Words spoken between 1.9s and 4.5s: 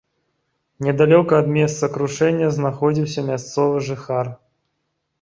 крушэння знаходзіўся мясцовы жыхар.